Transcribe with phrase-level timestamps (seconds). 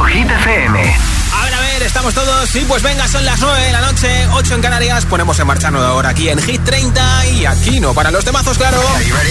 [0.00, 0.96] escuchando Hit FM.
[1.32, 2.48] A ver, a ver, estamos todos.
[2.48, 5.04] Sí, pues venga, son las 9 de la noche, 8 en Canarias.
[5.06, 8.58] Ponemos en marcha nueva hora aquí en Hit 30 y aquí no para los temazos,
[8.58, 8.80] claro.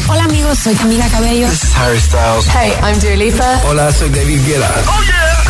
[0.08, 1.50] Hola amigos, soy Camila Cabello.
[1.50, 2.48] This is Harry Styles.
[2.48, 3.62] Hey, I'm Dua Lipa.
[3.66, 4.72] Hola, soy David Guetta.
[4.88, 5.44] ¡Oh, yeah!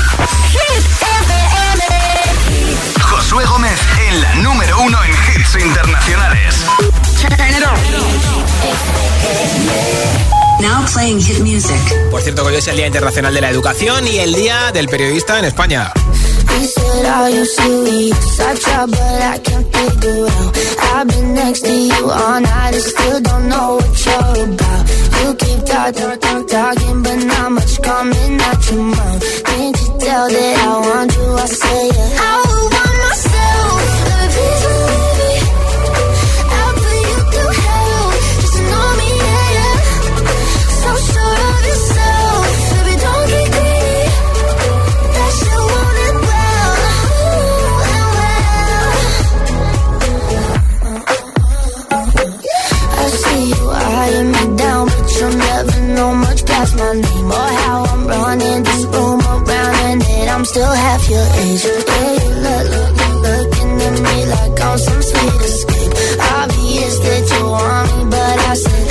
[0.52, 1.33] Hit FM.
[3.01, 6.65] Josué Gómez en la número uno en hits internacionales.
[10.62, 11.80] Now playing hit music.
[12.12, 14.88] Por cierto, que hoy es el Día Internacional de la Educación y el Día del
[14.88, 15.92] Periodista en España.
[16.60, 18.39] He said, Are you serious?
[18.39, 20.57] I try, but I can't figure out.
[20.93, 24.83] I've been next to you all night and still don't know what you're about.
[25.21, 29.44] You keep talking, talking, talking, but not much coming out your mouth.
[29.46, 31.33] Can't you tell that I want you?
[31.33, 32.19] I say, yeah.
[32.19, 32.78] I
[56.00, 60.45] know much past my name or how I'm running this room around, and that I'm
[60.45, 61.64] still half your age.
[61.66, 65.94] Yeah, you look, look, look, looking at me like I'm some sweet escape.
[66.39, 68.88] Obvious that you want me, but I said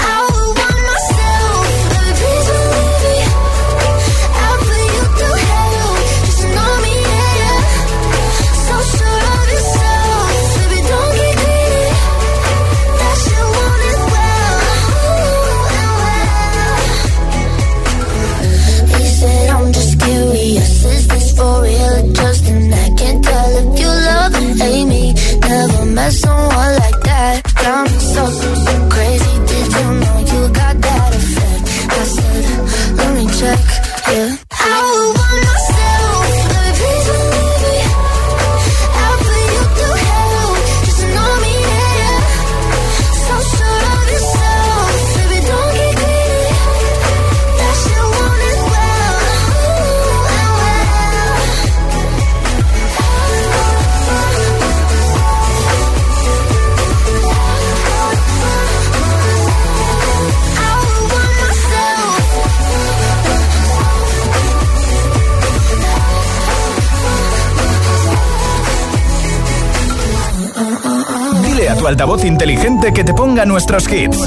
[25.98, 27.36] met someone like that.
[28.14, 29.34] So, so, so crazy.
[29.50, 31.64] Did you know you got that effect?
[32.00, 33.60] I said, let me check,
[34.12, 34.47] yeah.
[71.88, 74.19] Altavoz inteligente que te ponga nuestros hits.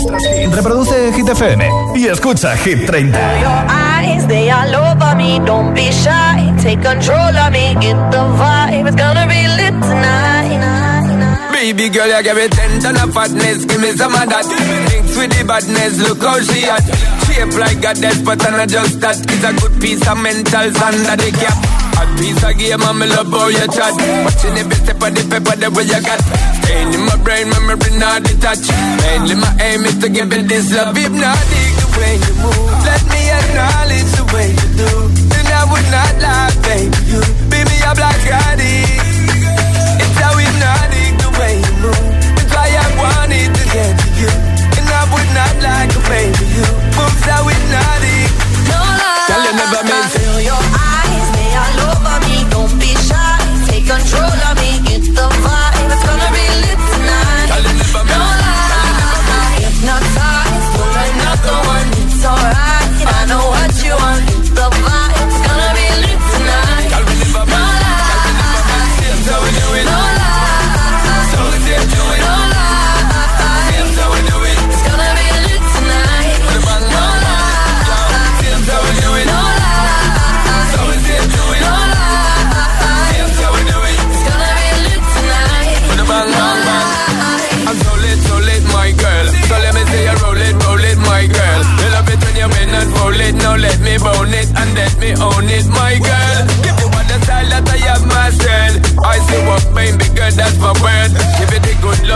[0.51, 3.39] Reproduce Hit FM y escucha Hit 30.
[3.39, 5.39] Your eyes, they all over me.
[5.45, 6.51] Don't be shy.
[6.61, 7.75] Take control of me.
[7.79, 8.88] Get the vibe.
[8.88, 10.31] It's gonna be lit tonight.
[11.51, 14.45] Baby girl, you give me ten ton of fatness, give me some of that.
[14.89, 16.81] Mix with the badness, look how she at.
[17.28, 19.17] Shape like a death, but I'm not just that.
[19.22, 21.80] It's a good piece of mental under the cap.
[22.21, 23.97] Piece of game, I'm love how you chat.
[23.97, 26.21] Watching every step of the paper, the way you got.
[26.61, 28.69] Staying in my brain, memory not detached.
[29.01, 30.93] Mainly my aim is to give it this love.
[30.93, 32.77] Hypnotic the way you move.
[32.85, 34.91] Let me acknowledge the way you do.
[35.33, 36.93] Then I would not lie, baby.
[37.09, 39.01] You be me a black addict.
[40.05, 42.05] It's how hypnotic the way you move.
[42.37, 44.31] It's why I wanted to get to you.
[44.77, 46.69] And I would not like to baby you.
[47.01, 48.29] Moves how hypnotic.
[48.69, 49.25] No lie.
[49.25, 50.91] Girl, you never meant to.
[53.87, 54.93] Control of me.
[54.93, 55.41] It's the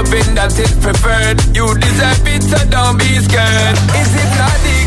[0.06, 1.38] loving that is preferred.
[1.56, 3.78] You deserve it, so don't be scared.
[3.98, 4.85] Is it hypnotic the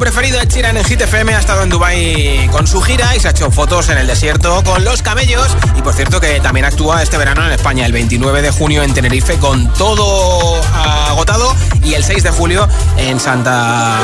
[0.00, 3.28] preferido de Chiran en Hit FM ha estado en Dubai con su gira y se
[3.28, 5.56] ha hecho fotos en el desierto con los camellos.
[5.76, 8.94] Y por cierto que también actúa este verano en España, el 29 de junio en
[8.94, 13.98] Tenerife con todo agotado y el 6 de julio en Santa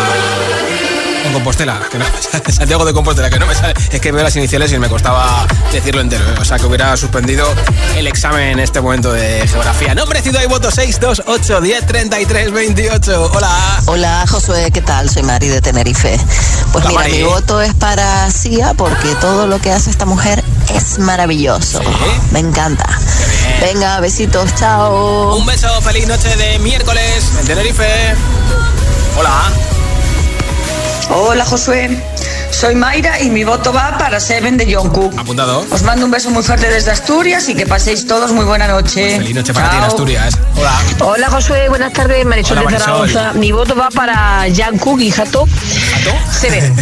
[1.25, 2.05] en Compostela, que no,
[2.53, 3.75] Santiago de Compostela, que no me sale.
[3.91, 6.25] Es que veo las iniciales y me costaba decirlo entero.
[6.25, 6.35] ¿eh?
[6.41, 7.47] O sea, que hubiera suspendido
[7.97, 9.95] el examen en este momento de geografía.
[9.95, 13.31] Nombre, ciudad y voto 628 10 33 28.
[13.35, 13.83] Hola.
[13.87, 15.11] Hola, Josué, ¿qué tal?
[15.11, 16.19] Soy Mari de Tenerife.
[16.73, 20.43] Pues mira, mi voto es para CIA porque todo lo que hace esta mujer
[20.75, 21.81] es maravilloso.
[22.33, 22.87] Me encanta.
[23.61, 25.37] Venga, besitos, chao.
[25.37, 28.15] Un beso, feliz noche de miércoles en Tenerife.
[29.19, 29.51] Hola.
[31.13, 31.91] Hola Josué,
[32.53, 35.19] soy Mayra y mi voto va para Seven de Jungkook.
[35.19, 35.67] Apuntado.
[35.71, 39.03] Os mando un beso muy fuerte desde Asturias y que paséis todos muy buena noche.
[39.03, 40.39] Pues feliz noche para ti en Asturias.
[40.57, 40.73] Hola.
[41.01, 43.33] Hola Josué, buenas tardes, Marisol Hola, de Zaragoza.
[43.33, 45.47] Mi voto va para Jungkook y Jato.
[45.47, 46.17] ¿Jato?
[46.31, 46.77] Seven.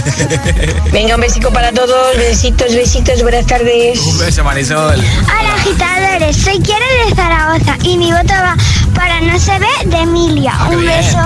[0.93, 3.99] Venga, un besico para todos, besitos, besitos, buenas tardes.
[4.01, 4.99] Un beso Marisol.
[4.99, 8.57] Hola agitadores, soy Quiero de Zaragoza y mi voto va
[8.95, 10.53] para No se ve de Emilia.
[10.55, 11.19] Ah, un beso.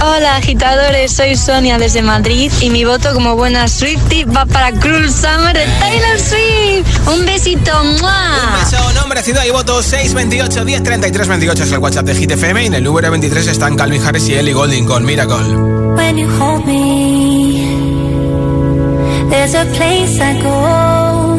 [0.00, 5.10] Hola agitadores, soy Sonia desde Madrid y mi voto como buena Swiftie va para Cruel
[5.12, 7.08] Summer de Taylor Swift.
[7.08, 8.58] Un besito, Un ¡mua!
[8.60, 12.62] beso, nombre, ciudad y voto 628 10 33 28 es el WhatsApp de Hit FM
[12.62, 15.36] y en el número 23 están Calvin Harris y Ellie Golding con Miracle.
[15.96, 17.66] When you hold me,
[19.30, 21.34] there's a place I go.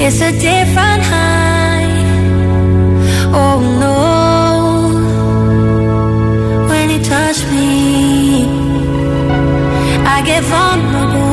[0.00, 1.28] It's a different high.
[3.34, 3.60] Oh
[10.18, 11.27] I get vulnerable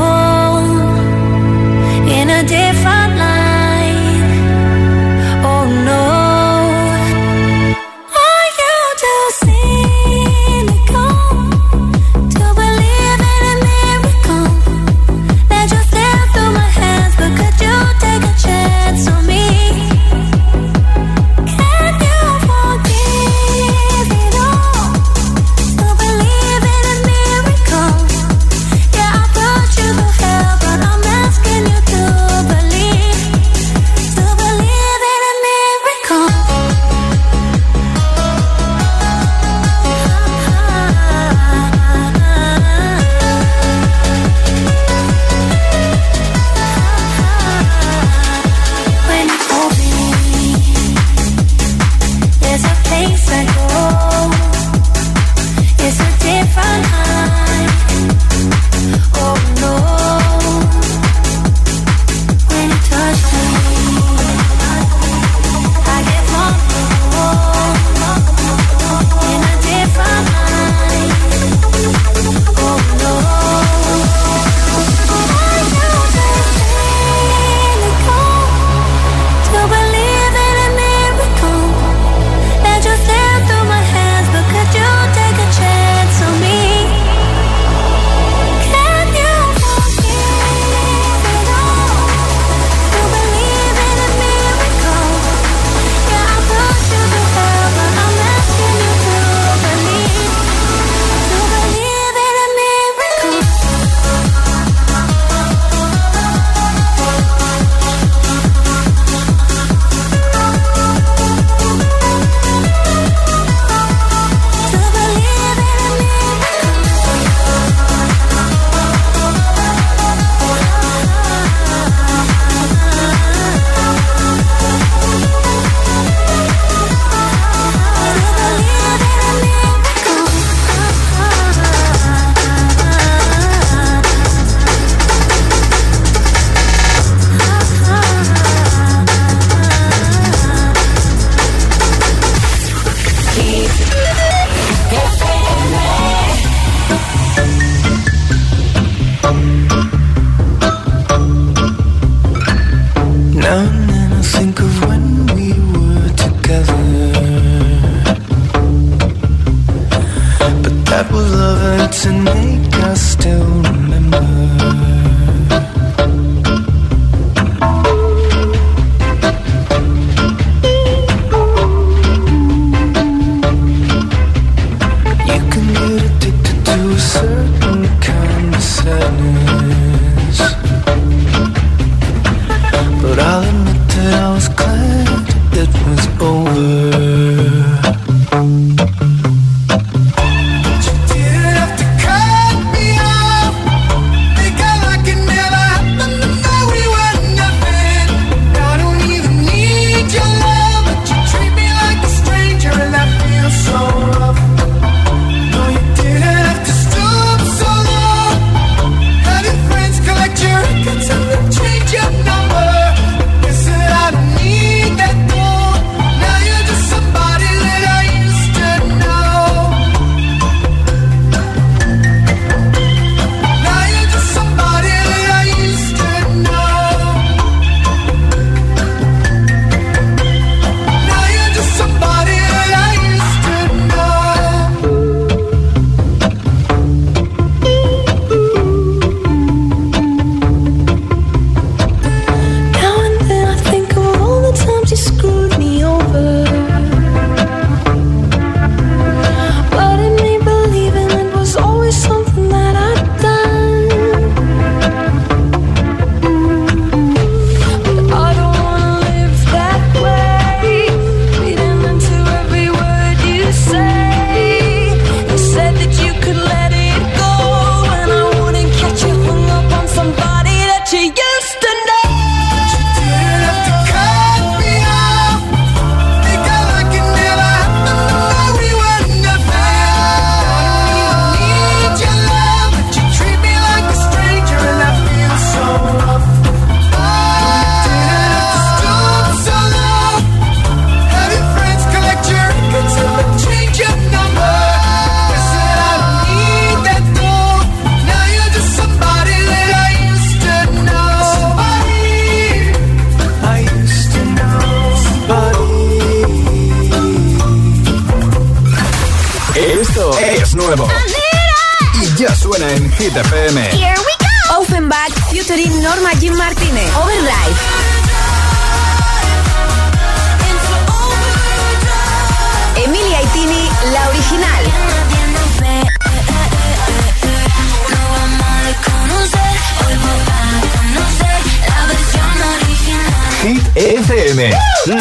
[333.46, 334.50] Hit FM,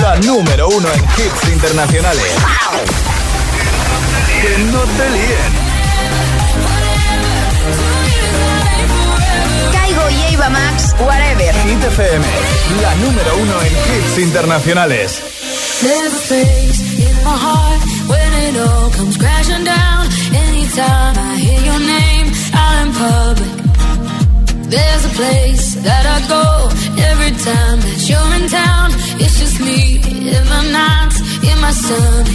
[0.02, 2.24] la número uno en hits internacionales.
[4.42, 5.52] Que no te líen.
[9.72, 11.54] Caigo y Eva Max, whatever.
[11.54, 12.26] Hit FM,
[12.82, 15.22] la número uno en hits internacionales.
[15.80, 20.06] There's a place in my heart when it all comes crashing down.
[20.34, 23.63] Anytime I hear your name in public.
[24.74, 26.46] There's a place that I go
[27.10, 28.90] every time that you're in town.
[29.22, 30.02] It's just me
[30.34, 32.28] in the nights in my stomach.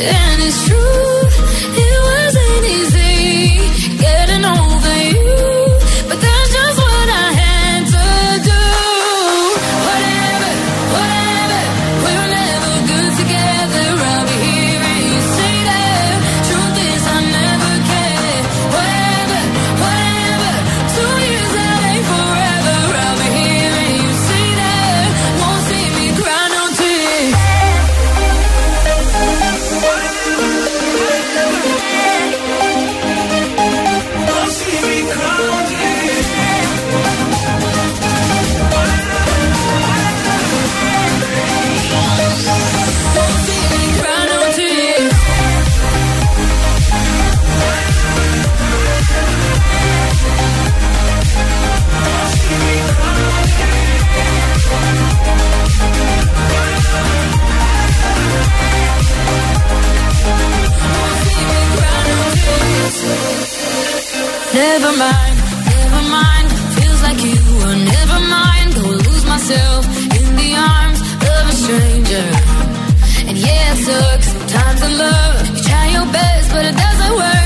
[0.00, 1.20] And it's true,
[1.84, 5.36] it wasn't easy getting over you.
[6.08, 6.49] But that's
[64.60, 65.36] Never mind,
[65.72, 66.46] never mind.
[66.76, 68.74] Feels like you were never mind.
[68.74, 69.86] Go lose myself
[70.18, 71.00] in the arms
[71.32, 72.28] of a stranger.
[73.28, 75.56] And yeah, it sucks sometimes in love.
[75.56, 77.39] You try your best, but it doesn't work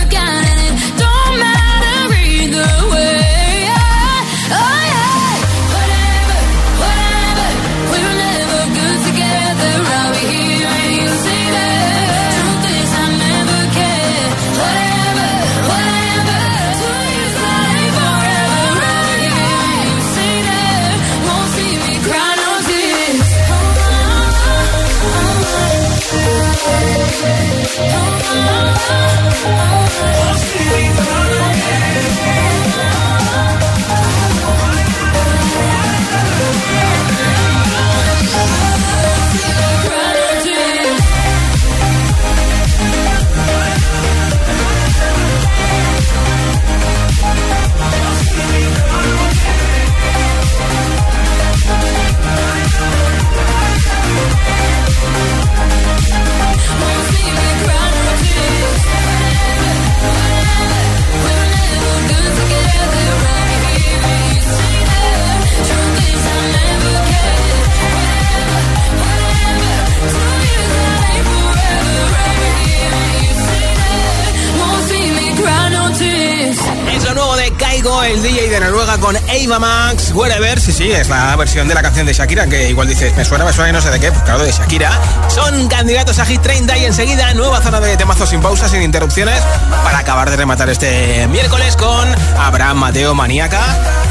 [77.57, 80.12] Caigo, el DJ de Noruega con Ava Max.
[80.14, 83.25] Wherever, sí, sí, es la versión de la canción de Shakira, que igual dices, me
[83.25, 84.11] suena, me suena y no sé de qué.
[84.11, 84.90] Pues claro, de Shakira.
[85.29, 89.40] Son candidatos a Hit 30 y enseguida nueva zona de temazos sin pausas, sin interrupciones,
[89.83, 93.61] para acabar de rematar este miércoles con Abraham Mateo Maníaca.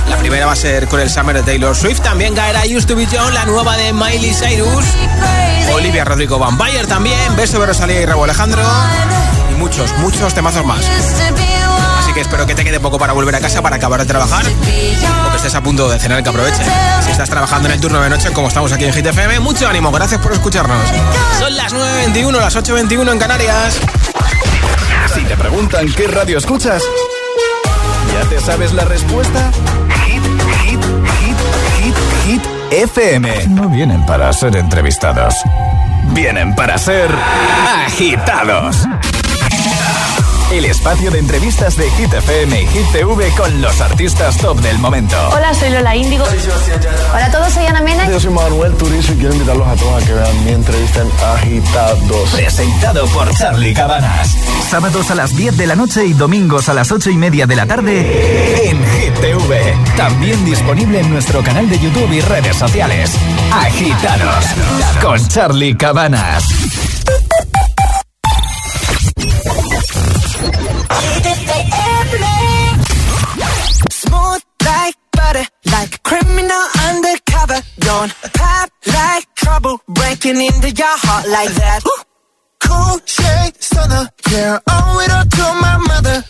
[0.10, 2.02] La primera va a ser con el Summer de Taylor Swift.
[2.02, 4.86] También caerá Used to John, la nueva de Miley Cyrus.
[5.74, 7.36] Olivia Rodrigo Vampire también.
[7.36, 8.62] Beso de Rosalía y Rabo Alejandro.
[9.52, 10.86] Y muchos, muchos temazos más.
[12.16, 15.38] Espero que te quede poco para volver a casa para acabar de trabajar o que
[15.38, 16.64] estés a punto de cenar que aproveche.
[17.04, 19.92] Si estás trabajando en el turno de noche como estamos aquí en GTFM, mucho ánimo,
[19.92, 20.80] gracias por escucharnos.
[21.40, 23.80] Son las 9.21, las 8.21 en Canarias.
[25.14, 26.82] Si te preguntan qué radio escuchas,
[28.14, 29.52] ¿ya te sabes la respuesta?
[30.06, 30.24] Hit,
[30.64, 30.84] hit,
[31.20, 31.36] hit,
[31.80, 31.96] hit,
[32.26, 33.48] hit, FM.
[33.50, 35.36] No vienen para ser entrevistados,
[36.14, 37.10] vienen para ser
[37.86, 38.88] agitados.
[40.54, 44.78] El espacio de entrevistas de Hit FM y Hit TV con los artistas top del
[44.78, 45.16] momento.
[45.34, 46.24] Hola, soy Lola Índigo.
[47.12, 48.08] Hola a todos, soy Ana Mena.
[48.08, 51.10] Yo soy Manuel Turizo y quiero invitarlos a todos a que vean mi entrevista en
[51.36, 52.30] Agitados.
[52.36, 54.38] Presentado por Charlie Cabanas.
[54.70, 57.56] Sábados a las 10 de la noche y domingos a las 8 y media de
[57.56, 59.76] la tarde en Hit TV.
[59.98, 63.18] También disponible en nuestro canal de YouTube y redes sociales.
[63.52, 64.46] Agitados
[65.02, 66.44] con Charlie Cabanas.
[80.24, 81.82] walking into your heart like that.
[82.60, 86.24] Cool shade stunner, yeah, owe it all to my mother.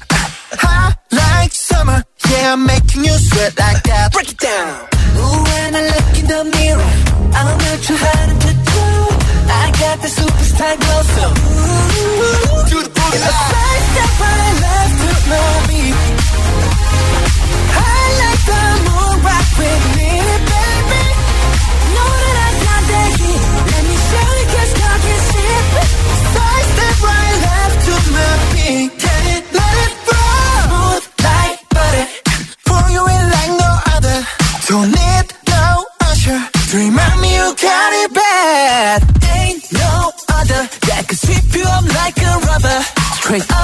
[0.57, 4.11] Hot like summer, yeah, I'm making you sweat like that.
[4.13, 4.87] Break it down.
[5.17, 6.91] Ooh, when I look in the mirror,
[7.37, 8.85] I'm not too hard to do.
[9.61, 13.17] I got the superstar glow, so ooh, do the booty.
[13.17, 16.12] It's the first step I love to know me.
[36.73, 39.03] Remind me you got it bad.
[39.37, 42.81] Ain't no other that could sweep you up like a rubber.
[43.13, 43.62] Straight up.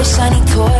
[0.00, 0.79] A shiny toy.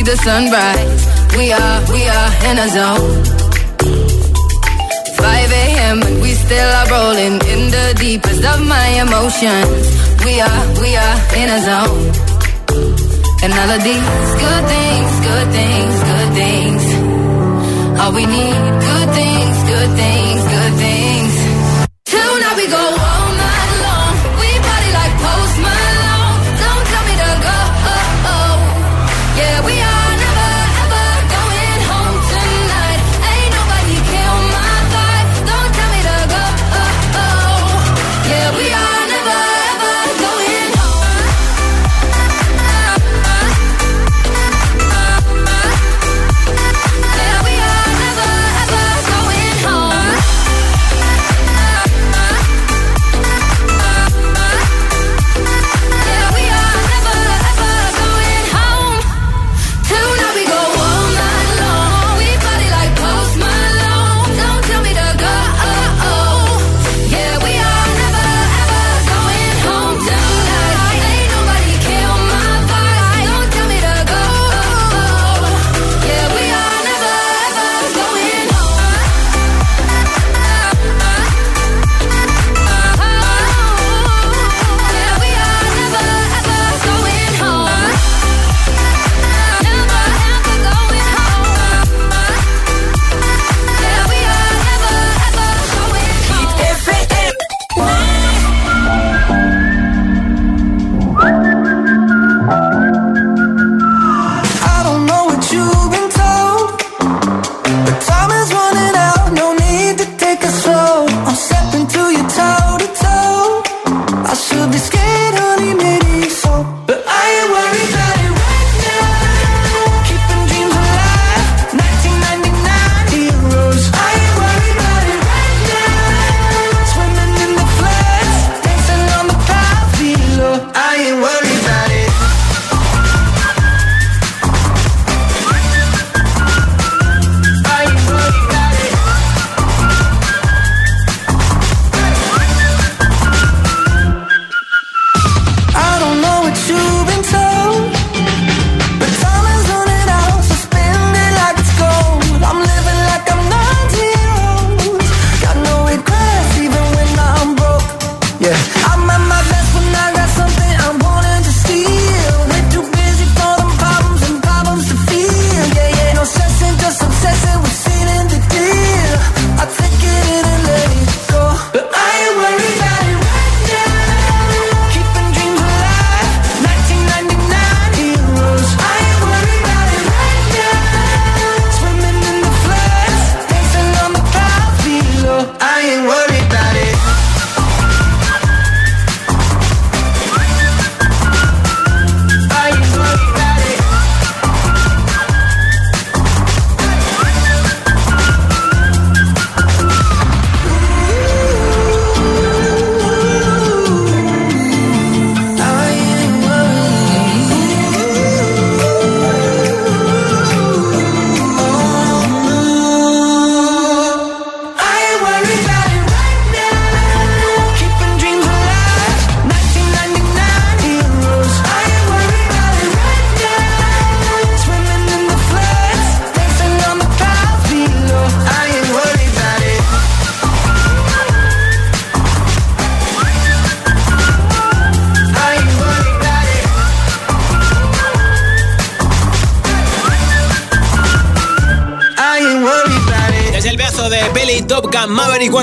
[0.00, 1.02] See the sunrise.
[1.36, 3.24] We are, we are in a zone.
[5.16, 6.02] 5 a.m.
[6.02, 9.84] and we still are rolling in the deepest of my emotions.
[10.24, 12.02] We are, we are in a zone.
[13.42, 16.82] And all of these good things, good things, good things.
[18.00, 21.34] All we need, good things, good things, good things.
[22.04, 22.99] Tonight we go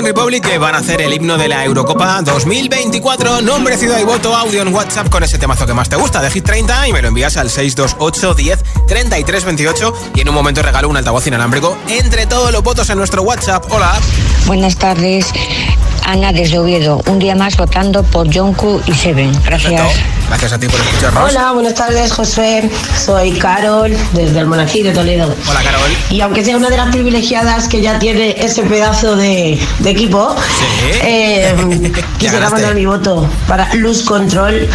[0.08, 3.42] Republic que van a hacer el himno de la Eurocopa 2024.
[3.42, 6.30] Nombre, ciudad y voto, audio en WhatsApp con ese temazo que más te gusta de
[6.30, 10.62] Hit 30 y me lo envías al 628 10 33 28 y en un momento
[10.62, 13.66] regalo un altavoz inalámbrico entre todos los votos en nuestro WhatsApp.
[13.70, 14.00] Hola.
[14.46, 15.30] Buenas tardes,
[16.08, 17.02] Ana desde Oviedo.
[17.06, 19.30] Un día más votando por Jonku y Seven.
[19.44, 19.92] Gracias.
[20.26, 21.30] Gracias a ti por escucharnos.
[21.30, 22.70] Hola, buenas tardes, Josué.
[22.98, 25.34] Soy Carol, desde el Monají de Toledo.
[25.46, 25.90] Hola, Carol.
[26.08, 30.34] Y aunque sea una de las privilegiadas que ya tiene ese pedazo de, de equipo,
[31.02, 31.54] eh,
[32.14, 32.54] quisiera ganaste.
[32.54, 34.66] mandar mi voto para Luz Control,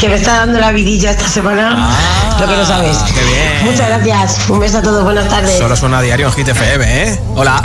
[0.00, 1.90] que me está dando la vidilla esta semana,
[2.38, 2.96] lo que no sabes.
[2.96, 3.72] Ah, qué bien.
[3.72, 4.48] Muchas gracias.
[4.48, 5.02] Un beso a todos.
[5.02, 5.58] Buenas tardes.
[5.58, 7.18] Solo suena a diario en Hit FM, ¿eh?
[7.34, 7.60] Hola.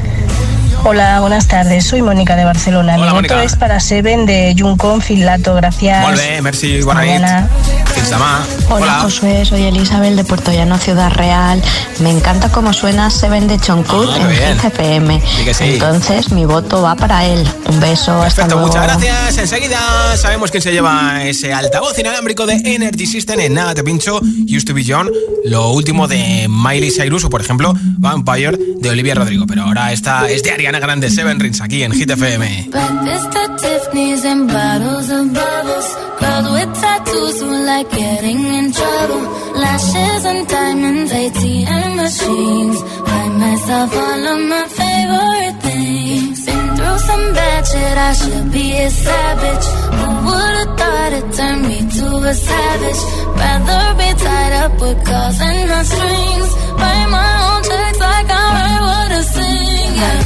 [0.88, 1.84] Hola, buenas tardes.
[1.84, 2.95] Soy Mónica de Barcelona.
[2.95, 5.56] Hola, Mi voto es para Seven de Juncon Filato.
[5.56, 6.04] Gracias.
[6.04, 7.85] Molt bé, merci, bona nit.
[8.10, 8.46] Demà.
[8.70, 11.62] Hola, Josué, soy Elizabeth de Puerto Llano, Ciudad Real.
[12.00, 14.18] Me encanta cómo suena Seven de Choncut Ah,
[14.52, 14.58] en.
[14.58, 15.22] GCPM.
[15.54, 15.63] Sí.
[15.74, 17.46] Entonces, mi voto va para él.
[17.68, 18.68] Un beso, hasta Perfecto, luego.
[18.68, 19.38] muchas gracias.
[19.38, 19.80] Enseguida
[20.18, 23.39] sabemos quién se lleva ese altavoz inalámbrico de Energy System.
[23.39, 25.10] En nada te pincho, Used to be John.
[25.46, 29.46] Lo último de Miley Cyrus o, por ejemplo, Vampire de Olivia Rodrigo.
[29.48, 32.70] Pero ahora esta es de Ariana Grande, Seven Rings, aquí en Hit FM.
[32.72, 35.98] Breakfast at Tiffany's and bottles of bubbles.
[36.20, 39.21] Girls with tattoos who like getting in trouble.
[39.63, 42.77] Lashes and diamonds, ATM machines.
[43.08, 46.45] Buy myself all of my favorite things.
[46.45, 49.65] Been through some bad shit, I should be a savage.
[49.97, 53.01] Who would've thought it turned me to a savage?
[53.41, 56.49] Rather be tied up with calls and not strings.
[56.79, 59.91] Write my own checks like I write what I sing.
[60.01, 60.19] Yeah.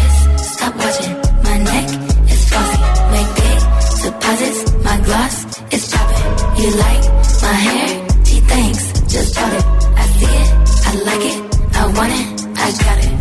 [0.54, 1.16] Stop watching,
[1.48, 1.88] my neck
[2.34, 2.80] is flossy.
[3.14, 3.60] Make big
[4.04, 5.36] deposits, my gloss
[5.76, 6.34] is popping.
[6.62, 8.08] You like my hair?
[8.26, 8.84] Gee, thanks,
[9.14, 9.66] just bought it.
[10.02, 10.50] I see it,
[10.90, 11.40] I like it,
[11.82, 12.26] I want it,
[12.58, 13.19] I got it.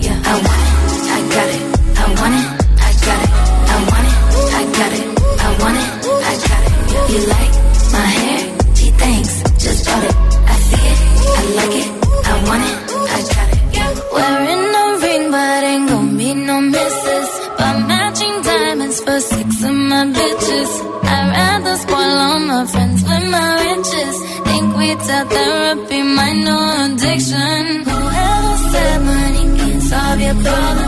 [27.19, 27.85] Addiction.
[27.85, 30.88] Whoever said money can solve your problems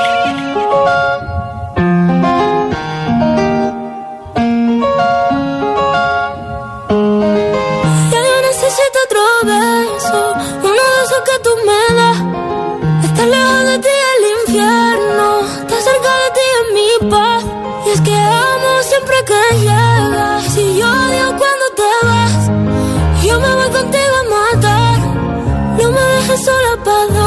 [20.51, 22.51] Si yo odio cuando te vas.
[23.24, 24.99] Yo me voy contigo a matar,
[25.78, 27.26] no me dejes sola, ¿pa'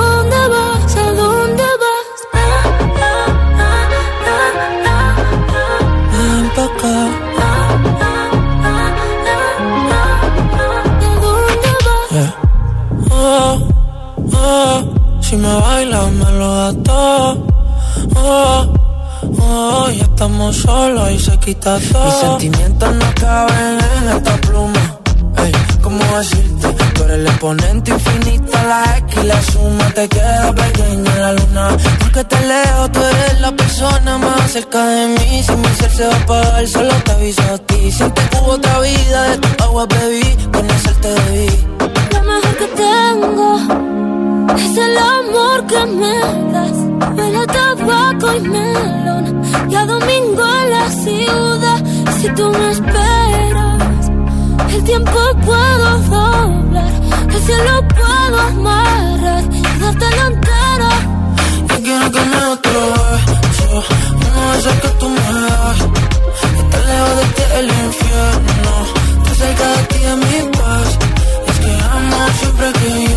[20.29, 22.05] estamos solos y se quita todo.
[22.05, 24.99] Mis sentimientos no caben en esta pluma.
[25.37, 25.51] Ey,
[25.81, 26.67] ¿Cómo decirte?
[26.93, 31.33] Tú eres el exponente infinito, la X y la suma te queda pequeña en la
[31.33, 31.77] luna.
[31.99, 35.43] Porque te leo, tú eres la persona más cerca de mí.
[35.43, 37.91] Si mi ser se va a apagar, solo te aviso a ti.
[37.91, 41.49] Siente que hubo otra vida, de tu agua bebí, conocerte debí.
[42.13, 43.88] Lo mejor que tengo
[44.65, 46.15] es el amor que me
[46.53, 46.77] das.
[47.15, 49.41] Huele tabaco y melón.
[49.69, 51.79] Y a domingo en la ciudad.
[52.19, 54.11] Si tú me esperas,
[54.73, 56.91] el tiempo puedo doblar.
[57.33, 60.91] El cielo puedo amarrar y darte la entera.
[61.69, 62.81] Yo quiero que me otro
[63.11, 63.83] beso,
[64.15, 65.79] uno de esos que tú me das.
[66.59, 68.73] Estar lejos de ti el infierno,
[69.17, 70.89] estar cerca de ti es mi paz.
[71.47, 73.08] Es que amo siempre que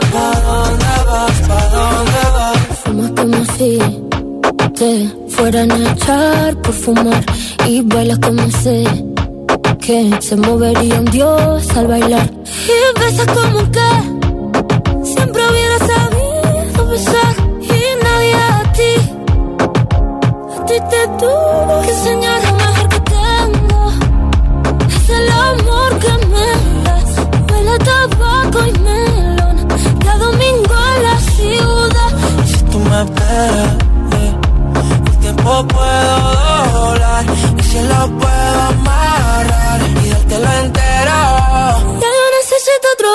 [0.00, 1.36] dejes sola, ¿pa' dónde vas?
[1.48, 2.58] ¿Pa' dónde vas?
[2.84, 3.78] Fumas como si
[4.74, 7.24] te fueran a echar por fumar
[7.66, 8.84] y bailas como sé
[9.80, 13.90] que se movería un dios al bailar y besas como que
[15.02, 18.94] siempre hubiera sabido besar y nadie a ti
[20.56, 23.92] a ti te tuvo que enseñar lo mejor que tengo
[24.86, 26.48] es el amor que me
[26.84, 27.10] das
[27.50, 29.17] huele a tabaco y melón
[35.10, 36.16] el tiempo puedo
[36.72, 37.24] doblar
[37.58, 41.18] y si lo puedo amarrar y darte la entera.
[42.00, 43.08] Ya yo necesito otro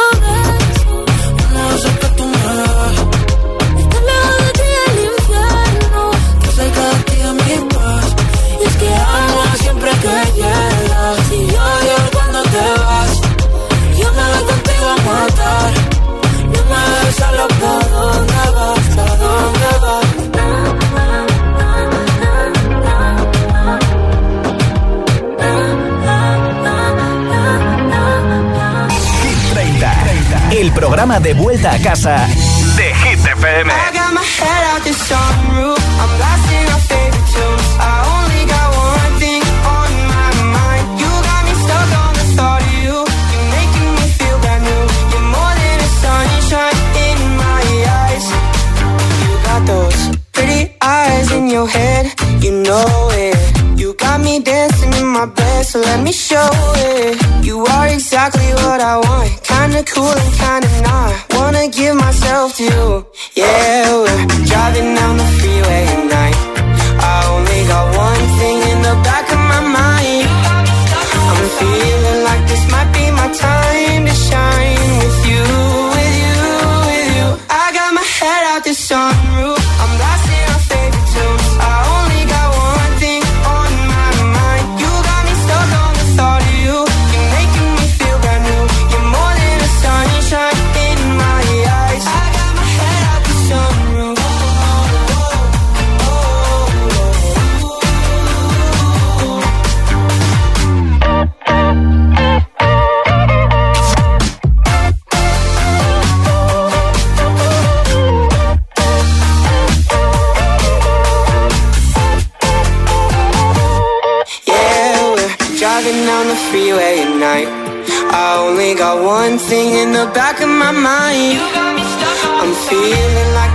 [31.07, 31.19] my
[47.99, 48.25] eyes.
[49.23, 52.13] You got those pretty eyes in your head.
[52.41, 53.02] You know
[55.63, 57.45] so let me show it.
[57.45, 59.31] You are exactly what I want.
[59.43, 61.13] Kinda cool and kinda not.
[61.35, 63.05] Wanna give myself to you.
[63.35, 66.12] Yeah, we're driving down the freeway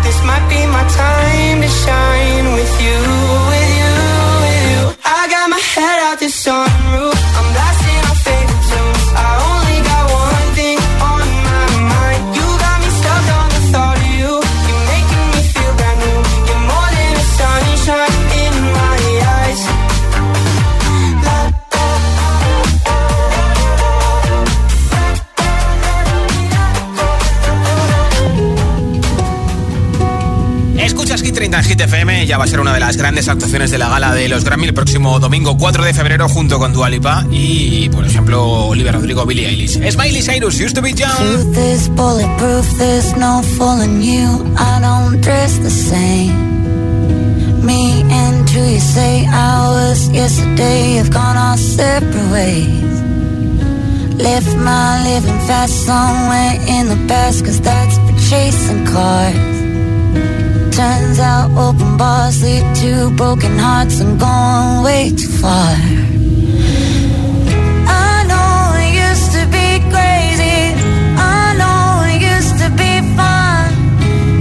[0.08, 2.98] this might be my time to shine with you,
[3.50, 3.94] with you,
[4.42, 4.80] with you.
[5.04, 6.08] I got my head out.
[32.38, 34.74] Va a ser una de las grandes actuaciones de la gala de los Grammy el
[34.74, 39.48] próximo domingo 4 de febrero junto con Dua Lipa y, por ejemplo, Olivia Rodrigo, Billie
[39.48, 39.76] Eilish.
[39.76, 41.16] Es Miley Cyrus, Used to Be Young.
[41.16, 44.54] Truth is bulletproof, there's no fooling you.
[44.56, 46.32] I don't dress the same.
[47.64, 49.58] Me and who you say I
[50.12, 53.02] yesterday have gone our separate ways.
[54.20, 59.58] Left my living fast somewhere in the past, cause that's for chasing cars.
[60.78, 65.74] Turns out open bars lead to broken hearts and going way too far.
[68.06, 70.60] I know it used to be crazy.
[71.18, 73.66] I know it used to be fun.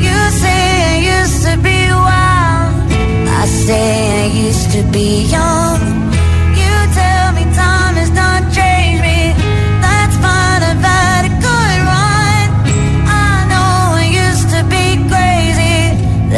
[0.06, 0.62] You say
[0.94, 2.86] it used to be wild.
[3.42, 3.98] I say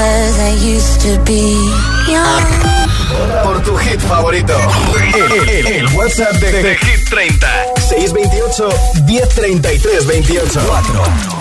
[0.00, 1.52] Used to be.
[2.08, 2.44] Young.
[3.44, 4.54] Por tu hit favorito,
[5.14, 8.68] el, el, el, el WhatsApp de, de, de Hit 30 628
[9.04, 11.39] 1033 28 4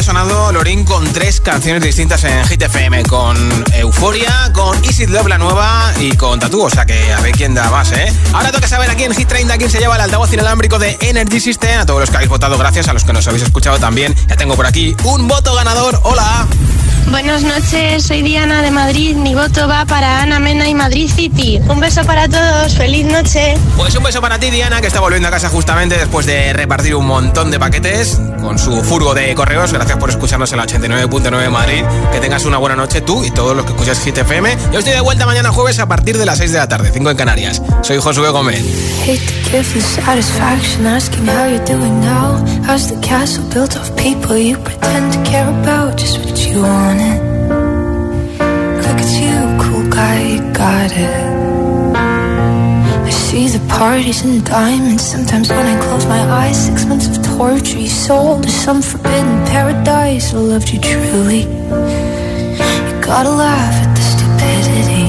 [0.00, 3.36] ha sonado Lorín con tres canciones distintas en Hit FM, con
[3.74, 7.52] Euforia, con Easy Love la nueva y con Tatú, o sea que a ver quién
[7.52, 8.10] da más, ¿eh?
[8.32, 11.38] Ahora toca saber aquí en Hit 30 quién se lleva el altavoz inalámbrico de Energy
[11.38, 14.16] System, a todos los que habéis votado, gracias, a los que nos habéis escuchado también.
[14.26, 16.46] Ya tengo por aquí un voto ganador, hola.
[17.08, 19.16] Buenas noches, soy Diana de Madrid.
[19.16, 21.60] Mi voto va para Ana Mena y Madrid City.
[21.68, 23.54] Un beso para todos, feliz noche.
[23.76, 26.94] Pues un beso para ti, Diana, que está volviendo a casa justamente después de repartir
[26.94, 29.72] un montón de paquetes con su furgo de correos.
[29.72, 31.84] Gracias por escucharnos en la 89.9 de Madrid.
[32.12, 34.56] Que tengas una buena noche tú y todos los que escuchas Hit FM.
[34.72, 37.10] Yo estoy de vuelta mañana jueves a partir de las 6 de la tarde, 5
[37.10, 37.60] en Canarias.
[37.82, 38.62] Soy Josué Gómez.
[48.84, 51.30] Look at you, cool guy, got it.
[53.06, 55.02] I see the parties and diamonds.
[55.04, 59.46] Sometimes when I close my eyes, six months of torture you sold to some forbidden
[59.46, 60.34] paradise.
[60.34, 61.42] I loved you truly.
[61.42, 65.08] You gotta laugh at the stupidity.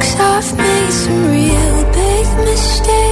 [0.00, 3.11] Cause I've made some real big mistakes,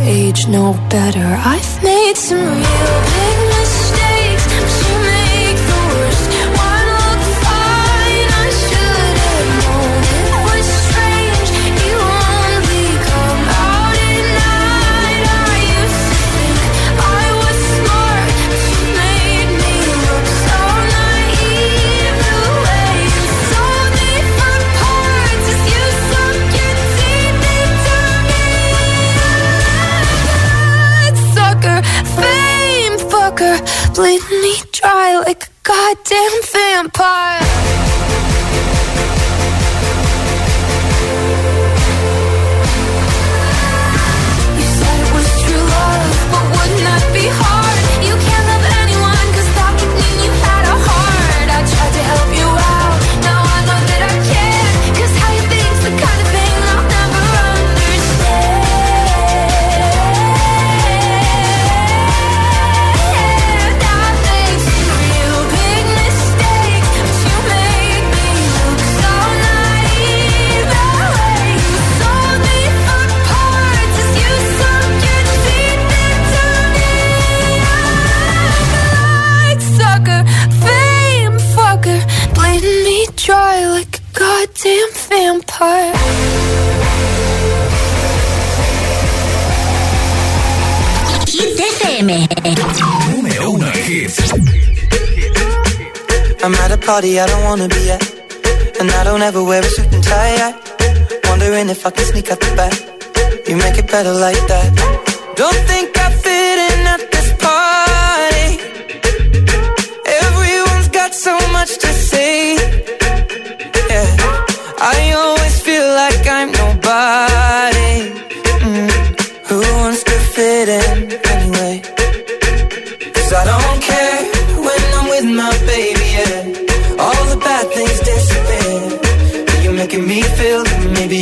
[0.00, 1.26] age know better.
[1.44, 3.21] I've made some real
[33.94, 37.41] bleeding me dry like a goddamn vampire.
[84.22, 85.94] Goddamn vampire.
[91.32, 92.08] Hit FM.
[93.10, 94.18] Número uno hits.
[96.44, 98.02] I'm at a party I don't wanna be at.
[98.80, 100.38] And I don't ever wear a suit and tie.
[100.46, 100.50] I
[101.28, 102.74] wondering if I can sneak out the back.
[103.48, 104.68] You make it better like that.
[105.40, 108.48] Don't think I fit in at this party.
[110.22, 112.61] Everyone's got so much to say.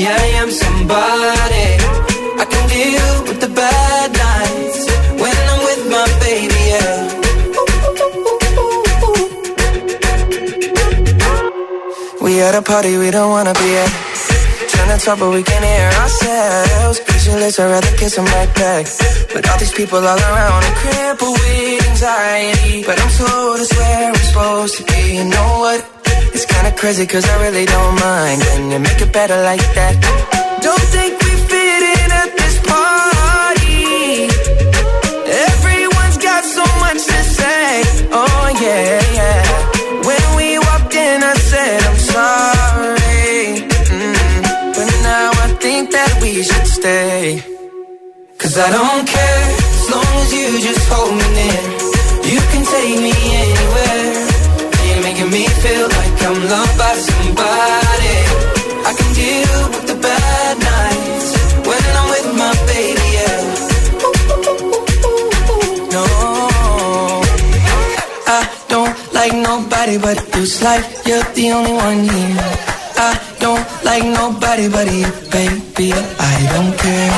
[0.01, 1.69] Maybe I am somebody.
[2.41, 4.81] I can deal with the bad nights
[5.21, 6.99] when I'm with my baby, yeah.
[12.21, 13.93] We at a party we don't wanna be at.
[14.71, 17.01] Trying to talk but we can hear ourselves.
[17.01, 18.87] Pictureless, I'd rather kiss them right back.
[19.35, 22.85] But all these people all around are crippled with anxiety.
[22.85, 25.17] But I'm told it's where I'm supposed to be.
[25.17, 26.00] You know what?
[26.43, 28.41] It's kinda crazy cause I really don't mind.
[28.41, 29.95] Can you make it better like that?
[30.67, 34.25] Don't think we fit in at this party.
[35.49, 37.69] Everyone's got so much to say.
[38.21, 39.41] Oh yeah, yeah.
[40.09, 43.45] When we walked in, I said, I'm sorry.
[44.01, 44.73] Mm.
[44.77, 47.45] But now I think that we should stay.
[48.41, 49.45] Cause I don't care
[49.77, 51.63] as long as you just hold me near.
[52.33, 53.13] You can take me
[53.45, 53.90] anywhere.
[55.31, 58.17] Me feel like I'm loved by somebody.
[58.83, 61.29] I can deal with the bad nights
[61.69, 63.43] when I'm with my baby, yeah.
[65.95, 66.05] No,
[68.27, 70.45] I don't like nobody but you.
[70.67, 72.35] Like you're the only one here.
[72.99, 75.93] I don't like nobody but you, baby.
[75.95, 77.11] I don't care.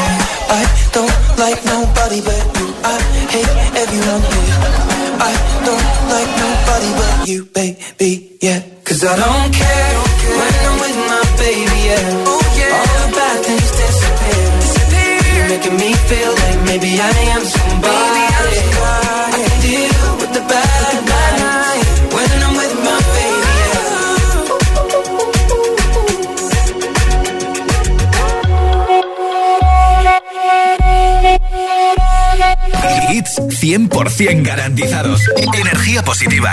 [0.53, 2.67] I don't like nobody but you.
[2.85, 2.95] I
[3.33, 4.59] hate everyone here.
[5.17, 5.33] I
[5.65, 8.39] don't like nobody but you, baby.
[8.41, 10.02] Yeah, cause I don't care
[33.63, 35.21] 100% garantizados.
[35.55, 36.51] Energía positiva.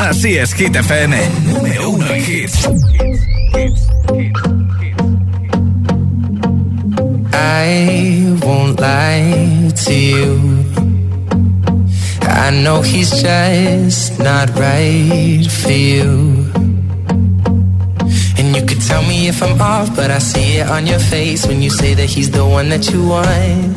[0.00, 1.18] Así es, Hit FM.
[1.44, 2.66] Número uno en hits.
[7.34, 10.64] I won't lie to you.
[12.22, 16.46] I know he's just not right for you.
[18.38, 21.46] And you could tell me if I'm off, but I see it on your face
[21.46, 23.75] when you say that he's the one that you want.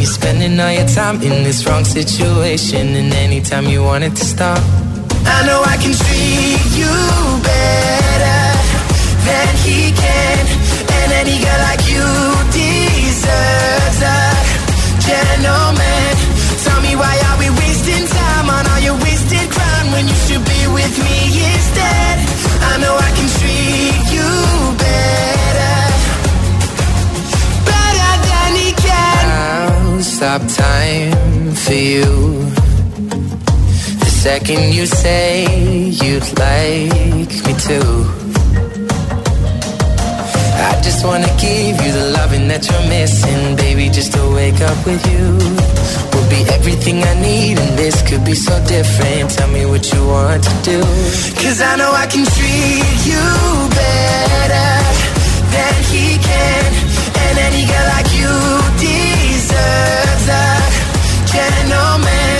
[0.00, 4.24] You're spending all your time in this wrong situation, and anytime you want it to
[4.24, 4.56] stop.
[5.26, 7.29] I know I can treat you
[30.20, 32.04] stop time for you.
[34.04, 35.46] The second you say
[36.02, 37.80] you'd like me to.
[40.68, 43.88] I just wanna give you the loving that you're missing, baby.
[43.88, 45.26] Just to wake up with you
[46.12, 49.30] will be everything I need, and this could be so different.
[49.30, 50.80] Tell me what you want to do.
[51.40, 53.24] Cause I know I can treat you
[53.80, 54.70] better
[55.54, 56.64] than he can,
[57.24, 58.59] and any girl like you
[59.50, 60.46] deserves a
[61.34, 62.38] gentleman.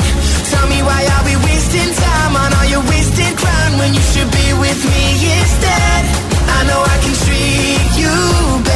[0.50, 4.30] Tell me why are we wasting time on all your wasted crown when you should
[4.30, 5.04] be with me
[5.38, 6.00] instead?
[6.56, 8.14] I know I can treat you
[8.62, 8.69] better,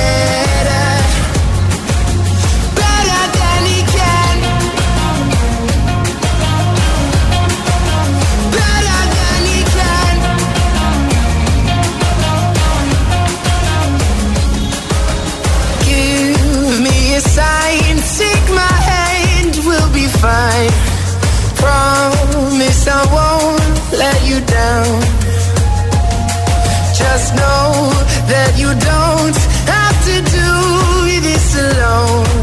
[28.93, 29.37] don't
[29.75, 30.51] have to do
[31.29, 32.43] this alone.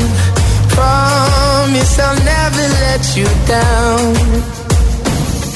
[0.75, 4.15] Promise I'll never let you down.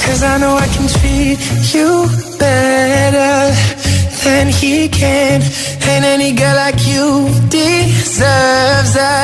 [0.05, 1.39] Cause I know I can treat
[1.73, 2.07] you
[2.37, 3.55] better
[4.23, 5.41] than he can.
[5.87, 9.15] And any girl like you deserves a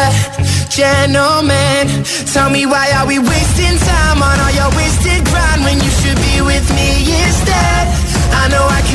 [0.69, 1.87] gentleman.
[2.33, 6.19] Tell me why are we wasting time on all your wasted grind when you should
[6.29, 6.89] be with me
[7.23, 7.83] instead?
[8.41, 8.90] I know I can